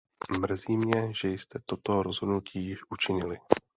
Mrzí 0.41 0.77
mě, 0.77 1.13
že 1.13 1.27
jste 1.29 1.59
toto 1.65 2.03
rozhodnutí 2.03 2.65
již 2.65 2.79
učinili. 2.91 3.39